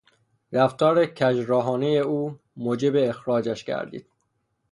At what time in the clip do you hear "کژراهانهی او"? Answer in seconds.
1.05-2.39